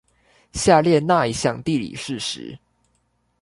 [0.53, 2.57] 下列那一項地理事實